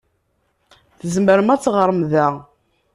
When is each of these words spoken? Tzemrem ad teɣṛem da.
Tzemrem 0.99 1.49
ad 1.53 1.61
teɣṛem 1.61 2.01
da. 2.11 2.27